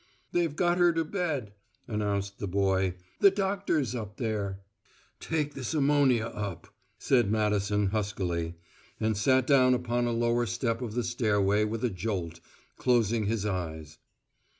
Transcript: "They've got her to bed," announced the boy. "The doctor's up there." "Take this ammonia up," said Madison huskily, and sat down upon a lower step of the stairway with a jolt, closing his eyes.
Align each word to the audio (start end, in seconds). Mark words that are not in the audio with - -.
"They've 0.31 0.55
got 0.55 0.79
her 0.79 0.91
to 0.93 1.05
bed," 1.05 1.53
announced 1.87 2.39
the 2.39 2.47
boy. 2.47 2.95
"The 3.19 3.29
doctor's 3.29 3.93
up 3.93 4.17
there." 4.17 4.61
"Take 5.19 5.53
this 5.53 5.75
ammonia 5.75 6.25
up," 6.25 6.73
said 6.97 7.29
Madison 7.31 7.85
huskily, 7.89 8.55
and 8.99 9.15
sat 9.15 9.45
down 9.45 9.75
upon 9.75 10.07
a 10.07 10.11
lower 10.11 10.47
step 10.47 10.81
of 10.81 10.95
the 10.95 11.03
stairway 11.03 11.65
with 11.65 11.83
a 11.85 11.91
jolt, 11.91 12.39
closing 12.77 13.27
his 13.27 13.45
eyes. 13.45 13.99